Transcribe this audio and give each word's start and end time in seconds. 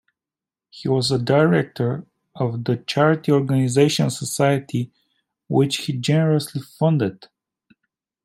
He 0.71 0.87
was 0.89 1.11
a 1.11 1.19
director 1.19 2.07
of 2.33 2.63
the 2.63 2.77
Charity 2.77 3.31
Organization 3.31 4.09
Society, 4.09 4.91
which 5.47 5.77
he 5.85 5.93
generously 5.93 6.59
funded. 6.63 7.27